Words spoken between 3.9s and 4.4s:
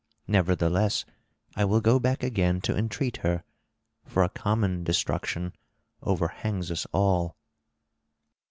for a